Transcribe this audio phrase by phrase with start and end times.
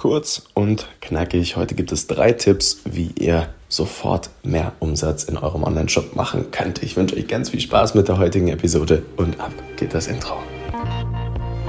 [0.00, 1.56] Kurz und knackig.
[1.56, 6.82] Heute gibt es drei Tipps, wie ihr sofort mehr Umsatz in eurem Online-Shop machen könnt.
[6.82, 10.36] Ich wünsche euch ganz viel Spaß mit der heutigen Episode und ab geht das Intro.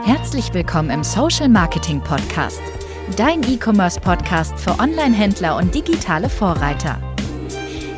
[0.06, 2.62] Herzlich willkommen im Social Marketing Podcast,
[3.18, 7.02] dein E-Commerce-Podcast für Online-Händler und digitale Vorreiter.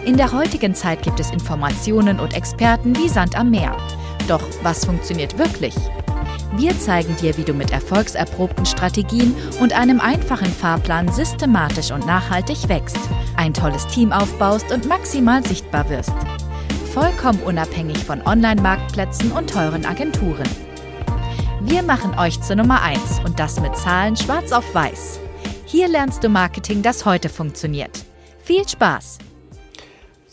[0.04, 3.78] In der heutigen Zeit gibt es Informationen und Experten wie Sand am Meer.
[4.28, 5.76] Doch was funktioniert wirklich?
[6.56, 12.70] Wir zeigen dir, wie du mit erfolgserprobten Strategien und einem einfachen Fahrplan systematisch und nachhaltig
[12.70, 13.00] wächst,
[13.36, 16.14] ein tolles Team aufbaust und maximal sichtbar wirst.
[16.94, 20.48] Vollkommen unabhängig von Online-Marktplätzen und teuren Agenturen.
[21.62, 25.20] Wir machen euch zur Nummer 1 und das mit Zahlen schwarz auf weiß.
[25.66, 28.06] Hier lernst du Marketing, das heute funktioniert.
[28.44, 29.18] Viel Spaß!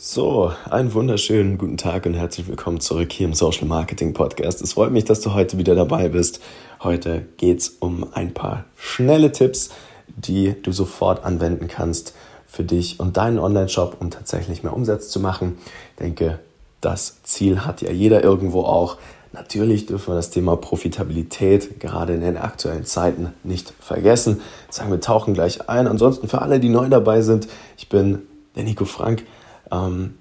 [0.02, 4.62] So, einen wunderschönen guten Tag und herzlich willkommen zurück hier im Social Marketing Podcast.
[4.62, 6.40] Es freut mich, dass du heute wieder dabei bist.
[6.82, 9.68] Heute geht es um ein paar schnelle Tipps,
[10.08, 12.14] die du sofort anwenden kannst
[12.46, 15.58] für dich und deinen Online-Shop, um tatsächlich mehr Umsatz zu machen.
[15.90, 16.38] Ich denke,
[16.80, 18.96] das Ziel hat ja jeder irgendwo auch.
[19.34, 24.40] Natürlich dürfen wir das Thema Profitabilität gerade in den aktuellen Zeiten nicht vergessen.
[24.70, 25.86] Sagen wir tauchen gleich ein.
[25.86, 28.22] Ansonsten für alle, die neu dabei sind, ich bin
[28.56, 29.24] der Nico Frank
[29.70, 30.14] ähm,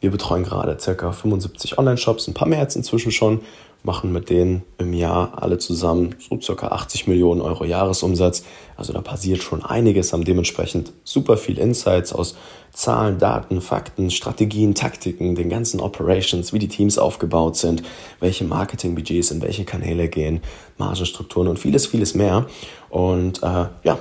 [0.00, 1.12] wir betreuen gerade ca.
[1.12, 3.40] 75 Online-Shops, ein paar mehr jetzt inzwischen schon,
[3.84, 6.68] machen mit denen im Jahr alle zusammen so ca.
[6.68, 8.44] 80 Millionen Euro Jahresumsatz.
[8.76, 12.34] Also da passiert schon einiges, haben dementsprechend super viel Insights aus
[12.72, 17.82] Zahlen, Daten, Fakten, Strategien, Taktiken, den ganzen Operations, wie die Teams aufgebaut sind,
[18.20, 20.40] welche Marketingbudgets in welche Kanäle gehen,
[20.76, 22.46] Margenstrukturen und vieles, vieles mehr.
[22.88, 23.98] Und äh, ja,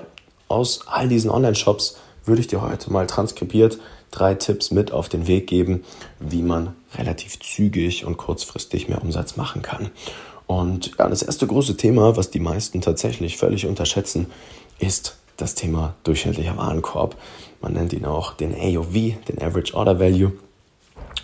[0.47, 3.79] aus all diesen Online-Shops würde ich dir heute mal transkribiert
[4.13, 5.83] drei Tipps mit auf den Weg geben,
[6.19, 9.89] wie man relativ zügig und kurzfristig mehr Umsatz machen kann.
[10.45, 14.27] Und ja, das erste große Thema, was die meisten tatsächlich völlig unterschätzen,
[14.79, 17.15] ist das Thema durchschnittlicher Warenkorb.
[17.61, 18.93] Man nennt ihn auch den AOV,
[19.27, 20.33] den Average Order Value.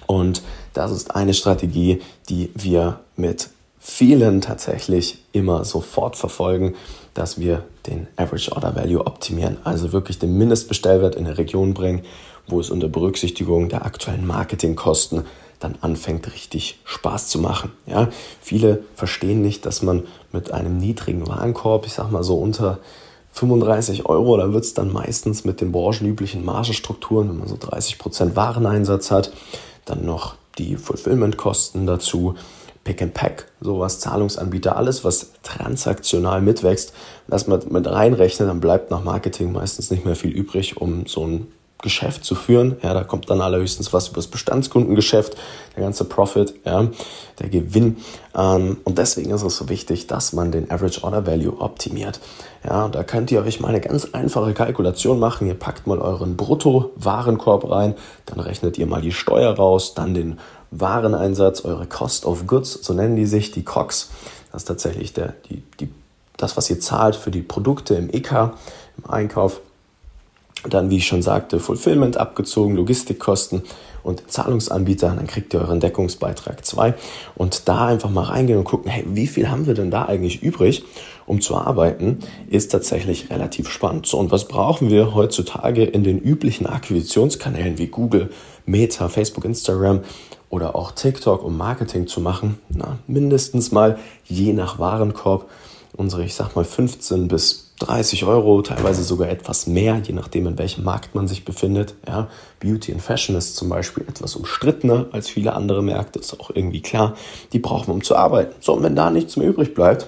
[0.08, 0.42] Und
[0.74, 3.50] das ist eine Strategie, die wir mit
[3.80, 6.76] vielen tatsächlich immer sofort verfolgen,
[7.14, 12.04] dass wir den Average Order Value optimieren, also wirklich den Mindestbestellwert in eine Region bringen,
[12.50, 15.26] wo es unter Berücksichtigung der aktuellen Marketingkosten
[15.60, 17.72] dann anfängt, richtig Spaß zu machen.
[17.86, 18.10] Ja,
[18.42, 22.80] viele verstehen nicht, dass man mit einem niedrigen Warenkorb, ich sag mal so unter
[23.34, 28.36] 35 Euro, da wird es dann meistens mit den branchenüblichen Margenstrukturen, wenn man so 30%
[28.36, 29.32] Wareneinsatz hat,
[29.86, 32.36] dann noch die Fulfillment-Kosten dazu,
[32.84, 36.94] Pick and Pack, sowas, Zahlungsanbieter, alles, was transaktional mitwächst,
[37.28, 41.26] das man mit reinrechnet, dann bleibt nach Marketing meistens nicht mehr viel übrig, um so
[41.26, 41.48] ein
[41.82, 42.76] Geschäft zu führen.
[42.84, 45.36] Ja, da kommt dann allerhöchstens was über das Bestandskundengeschäft,
[45.76, 46.88] der ganze Profit, ja,
[47.40, 47.98] der Gewinn.
[48.36, 52.20] Ähm, und deswegen ist es so wichtig, dass man den Average Order Value optimiert.
[52.66, 55.48] Ja, da könnt ihr euch mal eine ganz einfache Kalkulation machen.
[55.48, 60.40] Ihr packt mal euren Brutto-Warenkorb rein, dann rechnet ihr mal die Steuer raus, dann den
[60.72, 64.10] Wareneinsatz, eure Cost of Goods, so nennen die sich, die COX.
[64.52, 65.90] Das ist tatsächlich der, die, die,
[66.36, 68.52] das, was ihr zahlt für die Produkte im EK,
[68.98, 69.62] im Einkauf
[70.68, 73.64] dann, wie ich schon sagte, Fulfillment abgezogen, Logistikkosten
[74.04, 75.14] und Zahlungsanbieter.
[75.16, 76.94] Dann kriegt ihr euren Deckungsbeitrag 2
[77.36, 80.42] und da einfach mal reingehen und gucken, hey, wie viel haben wir denn da eigentlich
[80.44, 80.84] übrig,
[81.26, 84.08] um zu arbeiten, ist tatsächlich relativ spannend.
[84.08, 88.32] So, und was brauchen wir heutzutage in den üblichen Akquisitionskanälen wie Google,
[88.66, 90.02] Meta, Facebook, Instagram
[90.50, 92.58] oder auch TikTok, um Marketing zu machen?
[92.70, 95.50] Na, mindestens mal je nach Warenkorb
[95.96, 100.58] unsere, ich sag mal, 15 bis 30 Euro, teilweise sogar etwas mehr, je nachdem, in
[100.58, 101.96] welchem Markt man sich befindet.
[102.08, 102.28] Ja,
[102.60, 106.82] Beauty and Fashion ist zum Beispiel etwas umstrittener als viele andere Märkte, ist auch irgendwie
[106.82, 107.16] klar.
[107.54, 108.56] Die brauchen wir, um zu arbeiten.
[108.60, 110.08] So, und wenn da nichts mehr übrig bleibt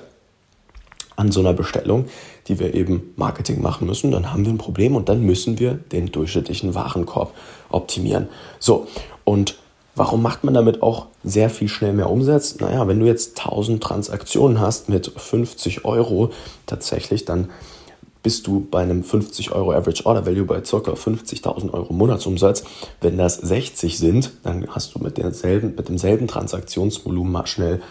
[1.16, 2.06] an so einer Bestellung,
[2.48, 5.74] die wir eben Marketing machen müssen, dann haben wir ein Problem und dann müssen wir
[5.74, 7.34] den durchschnittlichen Warenkorb
[7.70, 8.28] optimieren.
[8.59, 8.88] So,
[9.24, 9.61] und
[9.96, 12.59] Warum macht man damit auch sehr viel schnell mehr Umsatz?
[12.59, 16.31] Naja, wenn du jetzt 1000 Transaktionen hast mit 50 Euro
[16.66, 17.50] tatsächlich, dann
[18.24, 20.78] bist du bei einem 50 Euro Average Order Value bei ca.
[20.78, 22.64] 50.000 Euro Monatsumsatz.
[23.02, 27.82] Wenn das 60 sind, dann hast du mit, derselben, mit demselben Transaktionsvolumen mal schnell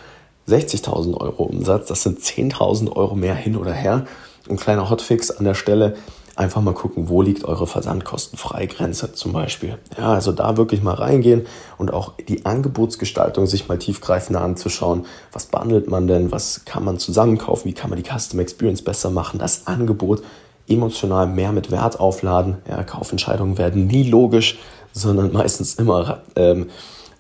[0.49, 1.89] 60.000 Euro Umsatz.
[1.89, 4.07] Das sind 10.000 Euro mehr hin oder her.
[4.49, 5.97] Ein kleiner Hotfix an der Stelle
[6.41, 9.79] einfach mal gucken, wo liegt eure Versandkostenfreigrenze zum Beispiel.
[9.99, 11.47] Ja, also da wirklich mal reingehen
[11.77, 15.05] und auch die Angebotsgestaltung sich mal tiefgreifender anzuschauen.
[15.33, 16.33] Was bundelt man denn?
[16.33, 17.71] Was kann man zusammenkaufen?
[17.71, 19.39] Wie kann man die Custom Experience besser machen?
[19.39, 20.23] Das Angebot
[20.67, 22.57] emotional mehr mit Wert aufladen.
[22.67, 24.59] Ja, Kaufentscheidungen werden nie logisch,
[24.93, 26.71] sondern meistens immer ähm,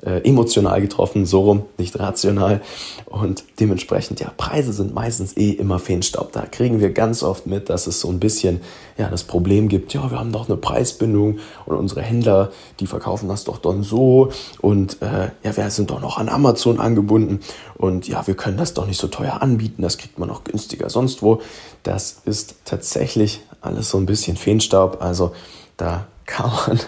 [0.05, 2.61] äh, emotional getroffen, so rum, nicht rational.
[3.07, 6.33] Und dementsprechend, ja, Preise sind meistens eh immer Feenstaub.
[6.33, 8.61] Da kriegen wir ganz oft mit, dass es so ein bisschen,
[8.97, 12.51] ja, das Problem gibt, ja, wir haben doch eine Preisbindung und unsere Händler,
[12.81, 14.31] die verkaufen das doch dann so
[14.61, 17.41] und äh, ja, wir sind doch noch an Amazon angebunden
[17.77, 20.89] und ja, wir können das doch nicht so teuer anbieten, das kriegt man noch günstiger
[20.91, 21.41] sonst wo.
[21.83, 25.33] Das ist tatsächlich alles so ein bisschen Feenstaub, also
[25.77, 26.79] da kann man,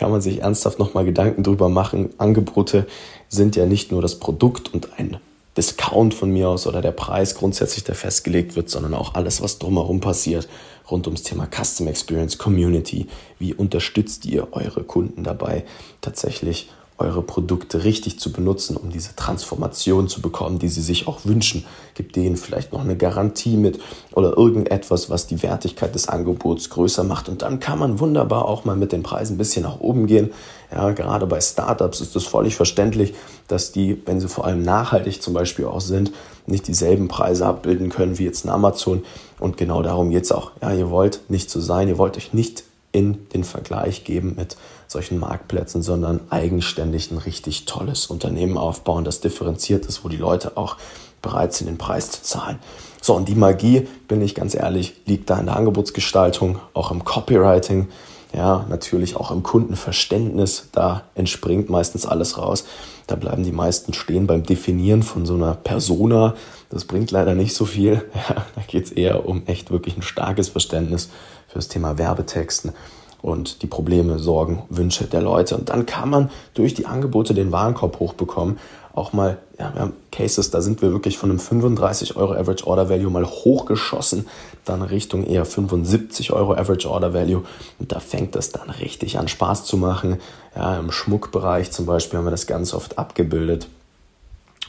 [0.00, 2.08] kann man sich ernsthaft nochmal Gedanken drüber machen.
[2.16, 2.86] Angebote
[3.28, 5.18] sind ja nicht nur das Produkt und ein
[5.58, 9.58] Discount von mir aus oder der Preis grundsätzlich, der festgelegt wird, sondern auch alles, was
[9.58, 10.48] drumherum passiert,
[10.90, 13.08] rund ums Thema Custom Experience, Community.
[13.38, 15.64] Wie unterstützt ihr eure Kunden dabei,
[16.00, 16.70] tatsächlich
[17.00, 21.64] eure Produkte richtig zu benutzen, um diese Transformation zu bekommen, die sie sich auch wünschen.
[21.94, 23.80] Gibt denen vielleicht noch eine Garantie mit
[24.12, 27.28] oder irgendetwas, was die Wertigkeit des Angebots größer macht.
[27.28, 30.30] Und dann kann man wunderbar auch mal mit den Preisen ein bisschen nach oben gehen.
[30.72, 33.14] Ja, gerade bei Startups ist es völlig verständlich,
[33.48, 36.12] dass die, wenn sie vor allem nachhaltig zum Beispiel auch sind,
[36.46, 39.02] nicht dieselben Preise abbilden können wie jetzt ein Amazon.
[39.38, 40.52] Und genau darum geht es auch.
[40.62, 44.56] Ja, ihr wollt nicht so sein, ihr wollt euch nicht in den Vergleich geben mit
[44.90, 50.56] solchen Marktplätzen, sondern eigenständig ein richtig tolles Unternehmen aufbauen, das differenziert ist, wo die Leute
[50.56, 50.76] auch
[51.22, 52.58] bereit sind, den Preis zu zahlen.
[53.00, 57.04] So, und die Magie, bin ich ganz ehrlich, liegt da in der Angebotsgestaltung, auch im
[57.04, 57.86] Copywriting,
[58.32, 60.68] ja, natürlich auch im Kundenverständnis.
[60.72, 62.64] Da entspringt meistens alles raus.
[63.06, 66.34] Da bleiben die meisten stehen beim Definieren von so einer Persona.
[66.68, 68.04] Das bringt leider nicht so viel.
[68.14, 71.10] Ja, da geht es eher um echt wirklich ein starkes Verständnis
[71.48, 72.72] für das Thema Werbetexten
[73.22, 75.56] und die Probleme, Sorgen, Wünsche der Leute.
[75.56, 78.58] Und dann kann man durch die Angebote den Warenkorb hochbekommen.
[78.92, 82.66] Auch mal, ja, wir haben Cases, da sind wir wirklich von einem 35 Euro Average
[82.66, 84.26] Order Value mal hochgeschossen,
[84.64, 87.44] dann Richtung eher 75 Euro Average Order Value.
[87.78, 90.18] Und da fängt es dann richtig an Spaß zu machen.
[90.56, 93.68] Ja, im Schmuckbereich zum Beispiel haben wir das ganz oft abgebildet.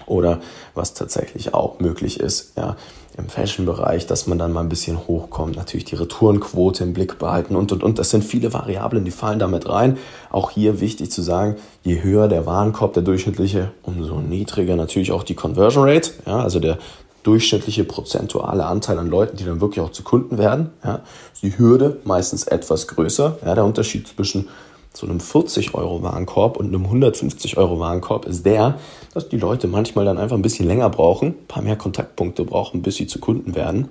[0.05, 0.41] Oder
[0.73, 2.75] was tatsächlich auch möglich ist, ja,
[3.17, 5.55] im Fashion-Bereich, dass man dann mal ein bisschen hochkommt.
[5.55, 7.99] Natürlich die Retourenquote im Blick behalten und, und, und.
[7.99, 9.97] Das sind viele Variablen, die fallen damit rein.
[10.29, 15.23] Auch hier wichtig zu sagen, je höher der Warenkorb, der durchschnittliche, umso niedriger natürlich auch
[15.23, 16.77] die Conversion Rate, ja, also der
[17.23, 20.71] durchschnittliche prozentuale Anteil an Leuten, die dann wirklich auch zu Kunden werden.
[20.83, 21.01] Ja.
[21.41, 23.37] Die Hürde meistens etwas größer.
[23.45, 24.47] Ja, der Unterschied zwischen
[24.93, 28.79] zu einem 40 Euro Warenkorb und einem 150 Euro Warenkorb ist der,
[29.13, 32.81] dass die Leute manchmal dann einfach ein bisschen länger brauchen, ein paar mehr Kontaktpunkte brauchen,
[32.81, 33.89] bis sie zu Kunden werden.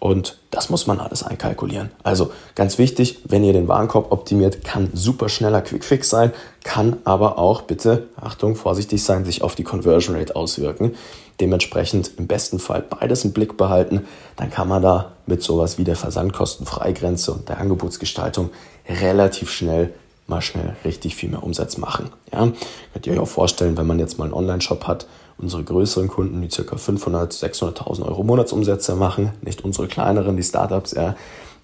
[0.00, 1.90] Und das muss man alles einkalkulieren.
[2.04, 7.36] Also ganz wichtig, wenn ihr den Warenkorb optimiert, kann super schneller Quickfix sein, kann aber
[7.36, 10.94] auch bitte, Achtung, vorsichtig sein, sich auf die Conversion Rate auswirken.
[11.40, 14.06] Dementsprechend im besten Fall beides im Blick behalten.
[14.36, 18.50] Dann kann man da mit sowas wie der Versandkostenfreigrenze und der Angebotsgestaltung
[18.88, 19.92] relativ schnell
[20.28, 22.10] mal schnell richtig viel mehr Umsatz machen.
[22.32, 22.52] Ja?
[22.92, 25.06] Könnt ihr euch auch vorstellen, wenn man jetzt mal einen Online-Shop hat,
[25.38, 26.76] unsere größeren Kunden, die ca.
[26.76, 31.14] 500, 600.000 Euro Monatsumsätze machen, nicht unsere kleineren, die Startups, ja,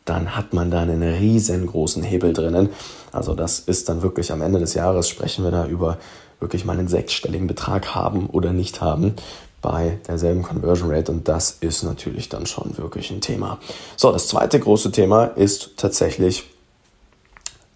[0.05, 2.69] dann hat man da einen riesengroßen Hebel drinnen.
[3.11, 5.99] Also das ist dann wirklich am Ende des Jahres sprechen wir da über
[6.41, 9.15] wirklich mal einen sechsstelligen Betrag haben oder nicht haben
[9.63, 13.59] bei derselben Conversion Rate und das ist natürlich dann schon wirklich ein Thema.
[13.97, 16.45] So, das zweite große Thema ist tatsächlich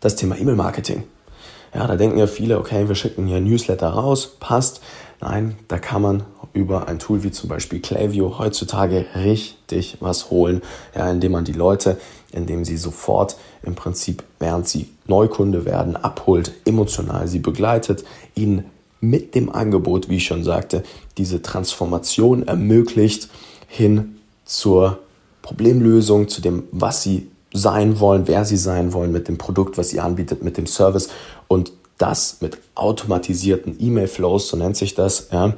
[0.01, 1.05] das Thema E-Mail-Marketing.
[1.75, 4.81] Ja, da denken ja viele, okay, wir schicken hier Newsletter raus, passt.
[5.21, 6.23] Nein, da kann man
[6.53, 10.63] über ein Tool wie zum Beispiel Klaviyo heutzutage richtig was holen,
[10.95, 11.99] ja, indem man die Leute,
[12.33, 18.65] indem sie sofort im Prinzip, während sie Neukunde werden, abholt, emotional sie begleitet, ihnen
[19.01, 20.83] mit dem Angebot, wie ich schon sagte,
[21.17, 23.29] diese Transformation ermöglicht
[23.67, 24.99] hin zur
[25.43, 29.91] Problemlösung, zu dem, was sie sein wollen, wer sie sein wollen mit dem Produkt, was
[29.91, 31.09] sie anbietet, mit dem Service
[31.49, 35.55] und das mit automatisierten E-Mail-Flows, so nennt sich das, ja,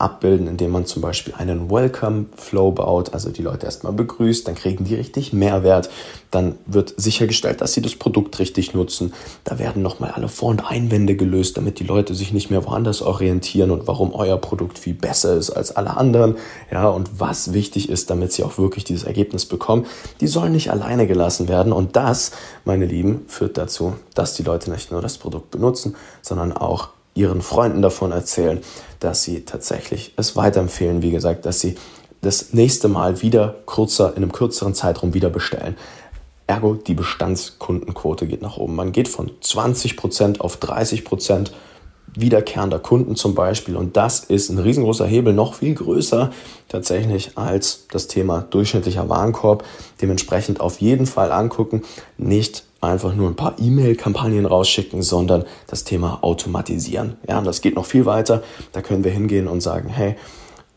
[0.00, 4.54] abbilden, indem man zum Beispiel einen Welcome Flow baut, also die Leute erstmal begrüßt, dann
[4.54, 5.90] kriegen die richtig Mehrwert,
[6.30, 9.12] dann wird sichergestellt, dass sie das Produkt richtig nutzen,
[9.44, 13.02] da werden nochmal alle Vor- und Einwände gelöst, damit die Leute sich nicht mehr woanders
[13.02, 16.36] orientieren und warum euer Produkt viel besser ist als alle anderen,
[16.70, 19.86] ja, und was wichtig ist, damit sie auch wirklich dieses Ergebnis bekommen.
[20.20, 22.32] Die sollen nicht alleine gelassen werden und das,
[22.64, 26.88] meine Lieben, führt dazu, dass die Leute nicht nur das Produkt benutzen, sondern auch
[27.20, 28.60] ihren Freunden davon erzählen,
[28.98, 31.02] dass sie tatsächlich es weiterempfehlen.
[31.02, 31.74] Wie gesagt, dass sie
[32.22, 35.76] das nächste Mal wieder kürzer, in einem kürzeren Zeitraum wieder bestellen.
[36.46, 38.74] Ergo, die Bestandskundenquote geht nach oben.
[38.74, 41.50] Man geht von 20% auf 30%
[42.14, 43.76] wiederkehrender Kunden zum Beispiel.
[43.76, 46.30] Und das ist ein riesengroßer Hebel, noch viel größer
[46.68, 49.64] tatsächlich als das Thema durchschnittlicher Warenkorb.
[50.02, 51.82] Dementsprechend auf jeden Fall angucken,
[52.18, 57.16] nicht einfach nur ein paar E-Mail-Kampagnen rausschicken, sondern das Thema automatisieren.
[57.28, 58.42] Ja, und das geht noch viel weiter.
[58.72, 60.16] Da können wir hingehen und sagen, hey,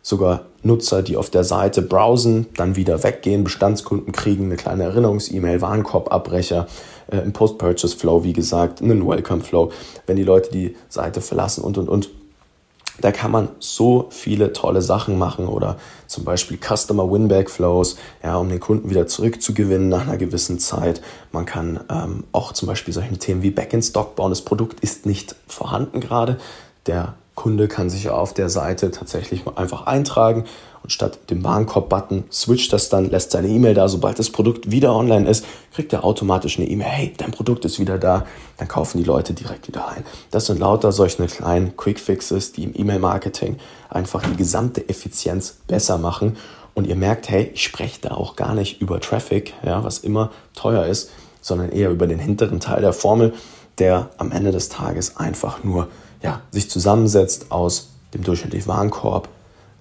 [0.02, 5.62] sogar Nutzer, die auf der Seite browsen, dann wieder weggehen, Bestandskunden kriegen eine kleine Erinnerungs-E-Mail,
[5.62, 6.68] Warenkorbabbrecher,
[7.12, 9.72] äh, im Post-Purchase-Flow, wie gesagt, einen Welcome-Flow,
[10.06, 12.10] wenn die Leute die Seite verlassen und, und, und.
[13.02, 18.38] Da kann man so viele tolle Sachen machen oder zum Beispiel Customer Winback Flows, ja,
[18.38, 21.02] um den Kunden wieder zurückzugewinnen nach einer gewissen Zeit.
[21.32, 24.30] Man kann ähm, auch zum Beispiel solche Themen wie Back in Stock bauen.
[24.30, 26.38] Das Produkt ist nicht vorhanden gerade.
[26.86, 30.46] Der Kunde kann sich auf der Seite tatsächlich einfach eintragen
[30.84, 33.88] und statt dem Warenkorb-Button switcht das dann, lässt seine E-Mail da.
[33.88, 36.88] Sobald das Produkt wieder online ist, kriegt er automatisch eine E-Mail.
[36.88, 38.26] Hey, dein Produkt ist wieder da.
[38.58, 40.04] Dann kaufen die Leute direkt wieder ein.
[40.30, 43.58] Das sind lauter solche kleinen Quick-Fixes, die im E-Mail-Marketing
[43.90, 46.36] einfach die gesamte Effizienz besser machen.
[46.74, 50.32] Und ihr merkt, hey, ich spreche da auch gar nicht über Traffic, ja, was immer
[50.54, 53.34] teuer ist, sondern eher über den hinteren Teil der Formel,
[53.78, 55.88] der am Ende des Tages einfach nur
[56.22, 59.30] ja, sich zusammensetzt aus dem durchschnittlichen Warenkorb,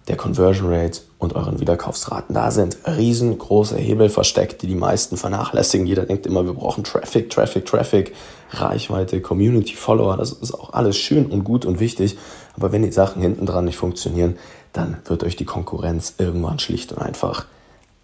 [0.08, 2.34] der Conversion Rate und euren Wiederkaufsraten.
[2.34, 5.86] Da sind riesengroße Hebel versteckt, die die meisten vernachlässigen.
[5.86, 8.14] Jeder denkt immer, wir brauchen Traffic, Traffic, Traffic,
[8.50, 10.16] Reichweite, Community, Follower.
[10.16, 12.18] Das ist auch alles schön und gut und wichtig.
[12.56, 14.36] Aber wenn die Sachen hinten dran nicht funktionieren,
[14.72, 17.46] dann wird euch die Konkurrenz irgendwann schlicht und einfach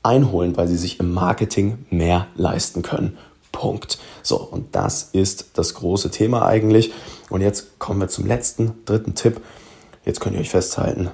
[0.03, 3.19] einholen, weil sie sich im Marketing mehr leisten können.
[3.53, 3.99] Punkt.
[4.23, 6.93] So, und das ist das große Thema eigentlich.
[7.31, 9.41] Und jetzt kommen wir zum letzten, dritten Tipp.
[10.05, 11.11] Jetzt könnt ihr euch festhalten,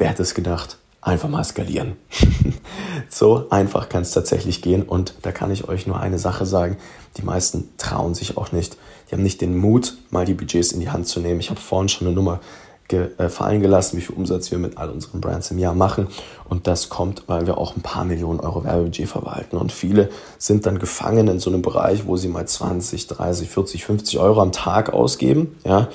[0.00, 0.78] wer hätte es gedacht?
[1.02, 1.96] Einfach mal skalieren.
[3.08, 4.82] so einfach kann es tatsächlich gehen.
[4.82, 6.76] Und da kann ich euch nur eine Sache sagen.
[7.16, 8.76] Die meisten trauen sich auch nicht.
[9.08, 11.40] Die haben nicht den Mut, mal die Budgets in die Hand zu nehmen.
[11.40, 12.40] Ich habe vorhin schon eine Nummer
[12.88, 16.08] äh, gelassen, wie viel Umsatz wir mit all unseren Brands im Jahr machen.
[16.48, 19.56] Und das kommt, weil wir auch ein paar Millionen Euro Werbebudget verwalten.
[19.56, 23.84] Und viele sind dann gefangen in so einem Bereich, wo sie mal 20, 30, 40,
[23.84, 25.56] 50 Euro am Tag ausgeben.
[25.64, 25.88] Ja,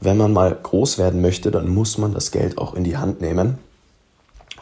[0.00, 3.20] wenn man mal groß werden möchte, dann muss man das Geld auch in die Hand
[3.20, 3.58] nehmen.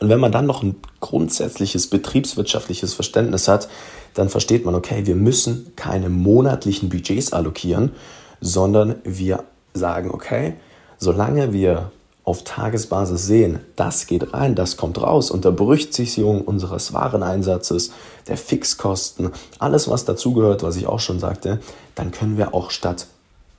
[0.00, 3.68] Und wenn man dann noch ein grundsätzliches betriebswirtschaftliches Verständnis hat,
[4.14, 7.92] dann versteht man, okay, wir müssen keine monatlichen Budgets allokieren,
[8.40, 10.54] sondern wir sagen, okay,
[10.99, 11.90] solange wir
[12.25, 17.92] auf Tagesbasis sehen, das geht rein, das kommt raus, unter Berücksichtigung unseres Wareneinsatzes,
[18.26, 21.61] der Fixkosten, alles was dazugehört, was ich auch schon sagte,
[21.95, 23.07] dann können wir auch statt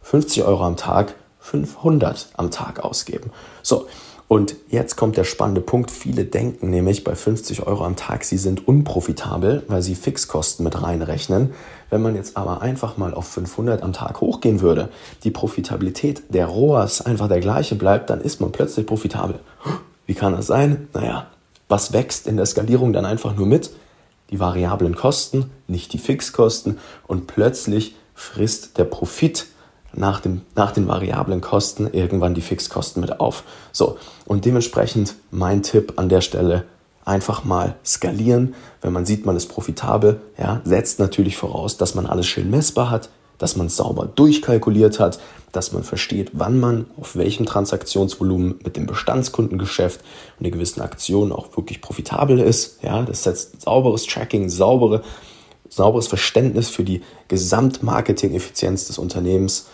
[0.04, 1.16] 50 Euro am Tag
[1.50, 3.32] 500 am Tag ausgeben.
[3.64, 3.88] So,
[4.28, 5.90] und jetzt kommt der spannende Punkt.
[5.90, 10.80] Viele denken nämlich bei 50 Euro am Tag, sie sind unprofitabel, weil sie Fixkosten mit
[10.80, 11.54] reinrechnen.
[11.90, 14.90] Wenn man jetzt aber einfach mal auf 500 am Tag hochgehen würde,
[15.24, 19.40] die Profitabilität der ROAS einfach der gleiche bleibt, dann ist man plötzlich profitabel.
[20.06, 20.88] Wie kann das sein?
[20.94, 21.26] Naja,
[21.68, 23.72] was wächst in der Skalierung dann einfach nur mit?
[24.30, 26.78] Die variablen Kosten, nicht die Fixkosten
[27.08, 29.48] und plötzlich frisst der Profit
[29.94, 33.44] nach, dem, nach den variablen Kosten irgendwann die Fixkosten mit auf.
[33.72, 36.66] So, und dementsprechend mein Tipp an der Stelle,
[37.10, 38.54] einfach mal skalieren.
[38.82, 42.92] Wenn man sieht, man ist profitabel, ja, setzt natürlich voraus, dass man alles schön messbar
[42.92, 45.20] hat, dass man sauber durchkalkuliert hat,
[45.52, 50.02] dass man versteht, wann man auf welchem Transaktionsvolumen mit dem Bestandskundengeschäft
[50.38, 52.84] und der gewissen Aktion auch wirklich profitabel ist.
[52.84, 55.02] Ja, das setzt sauberes Tracking, saubere,
[55.68, 59.68] sauberes Verständnis für die Gesamtmarketing-Effizienz des Unternehmens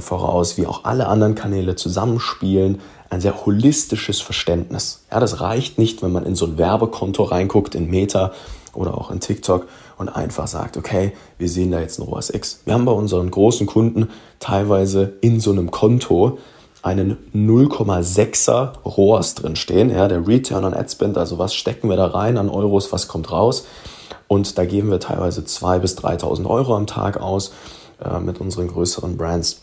[0.00, 2.80] voraus, wie auch alle anderen Kanäle zusammenspielen,
[3.10, 5.04] ein sehr holistisches Verständnis.
[5.10, 8.32] Ja, das reicht nicht, wenn man in so ein Werbekonto reinguckt, in Meta
[8.74, 9.66] oder auch in TikTok
[9.98, 12.62] und einfach sagt, okay, wir sehen da jetzt ein ROAS X.
[12.64, 14.08] Wir haben bei unseren großen Kunden
[14.40, 16.38] teilweise in so einem Konto
[16.82, 21.96] einen 0,6er ROAS drin stehen, ja, der Return on Ad Spend, also was stecken wir
[21.96, 23.66] da rein an Euros, was kommt raus.
[24.26, 27.52] Und da geben wir teilweise 2.000 bis 3.000 Euro am Tag aus
[28.02, 29.60] äh, mit unseren größeren Brands.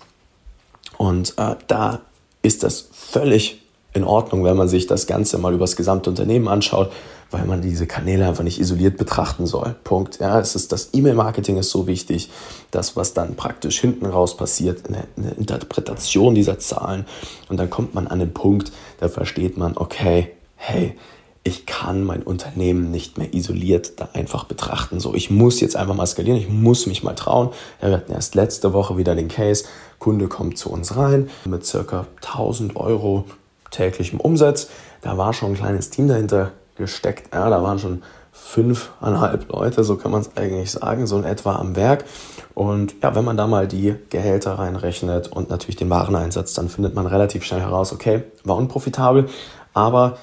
[1.00, 2.01] Und äh, da
[2.41, 3.62] ist das völlig
[3.94, 6.91] in Ordnung, wenn man sich das Ganze mal über das gesamte Unternehmen anschaut,
[7.32, 9.75] weil man diese Kanäle einfach nicht isoliert betrachten soll.
[9.86, 10.20] Punkt.
[10.20, 12.29] Ja, es ist das E-Mail-Marketing ist so wichtig,
[12.72, 17.06] das, was dann praktisch hinten raus passiert, eine, eine Interpretation dieser Zahlen.
[17.48, 20.98] Und dann kommt man an den Punkt, da versteht man, okay, hey,
[21.43, 25.00] ich kann mein Unternehmen nicht mehr isoliert da einfach betrachten.
[25.00, 27.50] So, ich muss jetzt einfach mal skalieren, ich muss mich mal trauen.
[27.81, 29.65] Ja, wir hatten erst letzte Woche wieder den Case,
[30.00, 33.25] Kunde kommt zu uns rein mit circa 1000 Euro
[33.72, 34.69] täglichem Umsatz.
[35.01, 37.34] Da war schon ein kleines Team dahinter gesteckt.
[37.34, 41.55] Ja, da waren schon fünfeinhalb Leute, so kann man es eigentlich sagen, so in etwa
[41.55, 42.05] am Werk.
[42.53, 46.96] Und ja, wenn man da mal die Gehälter reinrechnet und natürlich den Wareneinsatz, dann findet
[46.96, 49.27] man relativ schnell heraus, okay, war unprofitabel,
[49.74, 50.17] aber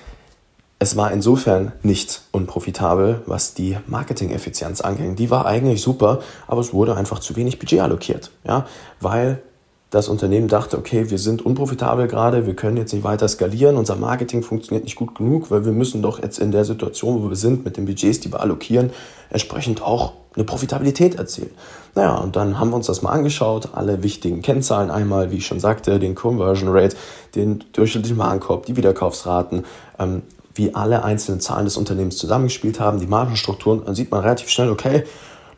[0.78, 5.16] es war insofern nicht unprofitabel, was die Marketing-Effizienz anging.
[5.16, 8.66] Die war eigentlich super, aber es wurde einfach zu wenig Budget allokiert, ja,
[9.00, 9.42] weil
[9.90, 13.96] das Unternehmen dachte, okay, wir sind unprofitabel gerade, wir können jetzt nicht weiter skalieren, unser
[13.96, 17.36] Marketing funktioniert nicht gut genug, weil wir müssen doch jetzt in der Situation, wo wir
[17.36, 18.90] sind, mit den Budgets, die wir allokieren,
[19.30, 21.50] entsprechend auch eine Profitabilität erzielen.
[21.94, 25.46] Naja, und dann haben wir uns das mal angeschaut, alle wichtigen Kennzahlen einmal, wie ich
[25.46, 26.96] schon sagte, den Conversion Rate,
[27.34, 29.64] den durchschnittlichen Warenkorb, die Wiederkaufsraten,
[29.98, 30.22] ähm,
[30.56, 34.70] wie alle einzelnen Zahlen des Unternehmens zusammengespielt haben, die Margenstrukturen, dann sieht man relativ schnell,
[34.70, 35.04] okay,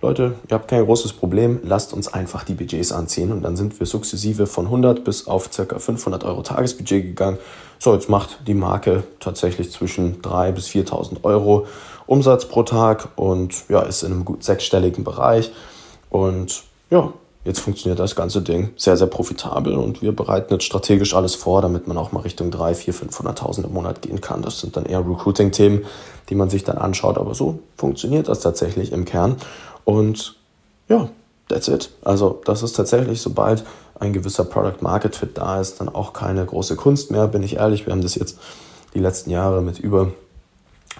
[0.00, 3.32] Leute, ihr habt kein großes Problem, lasst uns einfach die Budgets anziehen.
[3.32, 5.78] Und dann sind wir sukzessive von 100 bis auf ca.
[5.78, 7.38] 500 Euro Tagesbudget gegangen.
[7.80, 11.66] So, jetzt macht die Marke tatsächlich zwischen 3.000 bis 4.000 Euro
[12.06, 15.50] Umsatz pro Tag und ja, ist in einem gut sechsstelligen Bereich.
[16.10, 17.12] Und ja,
[17.48, 21.62] jetzt funktioniert das ganze Ding sehr, sehr profitabel und wir bereiten jetzt strategisch alles vor,
[21.62, 24.42] damit man auch mal Richtung 3, 4, 500.000 im Monat gehen kann.
[24.42, 25.86] Das sind dann eher Recruiting-Themen,
[26.28, 29.36] die man sich dann anschaut, aber so funktioniert das tatsächlich im Kern.
[29.86, 30.36] Und
[30.90, 31.08] ja,
[31.48, 31.90] that's it.
[32.04, 33.64] Also das ist tatsächlich, sobald
[33.98, 37.56] ein gewisser Product Market Fit da ist, dann auch keine große Kunst mehr, bin ich
[37.56, 37.86] ehrlich.
[37.86, 38.38] Wir haben das jetzt
[38.92, 40.12] die letzten Jahre mit über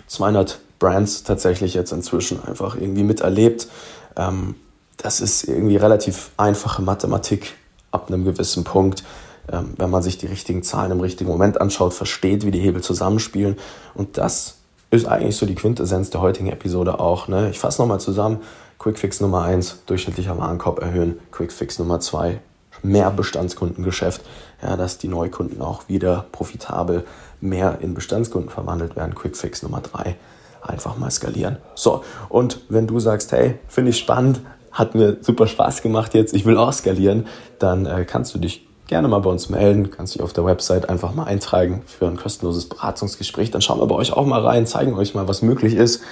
[0.07, 3.69] 200 Brands tatsächlich jetzt inzwischen einfach irgendwie miterlebt.
[4.17, 4.55] Ähm,
[4.99, 7.55] das ist irgendwie relativ einfache Mathematik
[7.91, 9.05] ab einem gewissen Punkt.
[9.51, 12.83] Ähm, wenn man sich die richtigen Zahlen im richtigen Moment anschaut, versteht, wie die Hebel
[12.83, 13.57] zusammenspielen.
[13.95, 14.59] Und das
[14.91, 17.29] ist eigentlich so die Quintessenz der heutigen Episode auch.
[17.29, 17.49] Ne?
[17.51, 18.41] Ich fasse nochmal zusammen.
[18.79, 21.19] Quickfix Nummer 1, durchschnittlicher Warenkorb erhöhen.
[21.33, 22.41] Quickfix Nummer 2,
[22.83, 24.23] mehr Bestandskundengeschäft.
[24.63, 27.05] Ja, dass die Neukunden auch wieder profitabel
[27.41, 29.15] mehr in Bestandskunden verwandelt werden.
[29.15, 30.17] Quickfix Nummer 3,
[30.63, 31.59] einfach mal skalieren.
[31.75, 34.41] So, und wenn du sagst, hey, finde ich spannend,
[34.79, 37.27] hat mir super Spaß gemacht jetzt, ich will auch skalieren,
[37.59, 40.89] dann äh, kannst du dich gerne mal bei uns melden, kannst dich auf der Website
[40.89, 43.51] einfach mal eintragen für ein kostenloses Beratungsgespräch.
[43.51, 46.03] Dann schauen wir bei euch auch mal rein, zeigen euch mal, was möglich ist,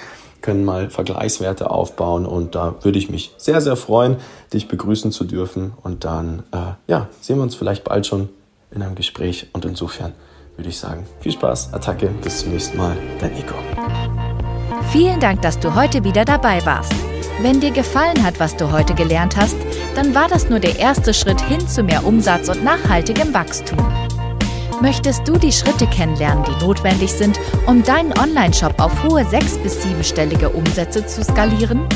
[0.43, 4.17] können mal Vergleichswerte aufbauen und da würde ich mich sehr, sehr freuen,
[4.53, 8.29] dich begrüßen zu dürfen und dann äh, ja, sehen wir uns vielleicht bald schon
[8.71, 10.13] in einem Gespräch und insofern
[10.57, 13.55] würde ich sagen, viel Spaß, Attacke, bis zum nächsten Mal, dein Nico.
[14.91, 16.95] Vielen Dank, dass du heute wieder dabei warst.
[17.41, 19.57] Wenn dir gefallen hat, was du heute gelernt hast,
[19.95, 23.77] dann war das nur der erste Schritt hin zu mehr Umsatz und nachhaltigem Wachstum.
[24.81, 29.83] Möchtest du die Schritte kennenlernen, die notwendig sind, um deinen Online-Shop auf hohe sechs- bis
[29.83, 31.87] siebenstellige Umsätze zu skalieren?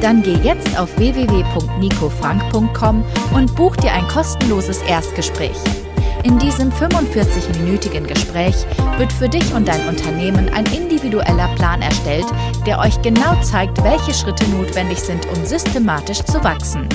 [0.00, 5.56] Dann geh jetzt auf www.nicofrank.com und buch dir ein kostenloses Erstgespräch.
[6.26, 8.56] In diesem 45-minütigen Gespräch
[8.98, 12.26] wird für dich und dein Unternehmen ein individueller Plan erstellt,
[12.66, 16.88] der euch genau zeigt, welche Schritte notwendig sind, um systematisch zu wachsen.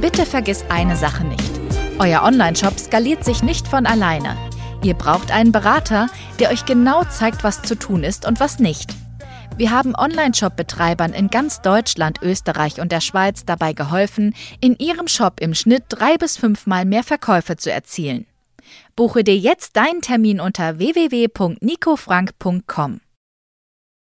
[0.00, 1.60] Bitte vergiss eine Sache nicht.
[1.98, 4.38] Euer Online-Shop skaliert sich nicht von alleine.
[4.82, 6.06] Ihr braucht einen Berater,
[6.40, 8.94] der euch genau zeigt, was zu tun ist und was nicht.
[9.56, 15.40] Wir haben Online-Shop-Betreibern in ganz Deutschland, Österreich und der Schweiz dabei geholfen, in ihrem Shop
[15.40, 18.26] im Schnitt drei bis fünfmal mehr Verkäufe zu erzielen.
[18.96, 23.00] Buche dir jetzt deinen Termin unter www.nicofrank.com.